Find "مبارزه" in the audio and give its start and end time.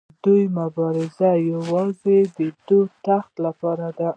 0.59-1.31